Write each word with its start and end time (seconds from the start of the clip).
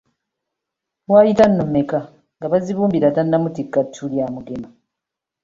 Waayita 1.11 1.45
nno 1.47 1.63
mmeka 1.67 1.99
nga 2.37 2.47
Bazibumbira 2.51 3.15
tannamutikka 3.15 3.79
ttu 3.85 4.05
lya 4.11 4.25
Mugema? 4.33 4.69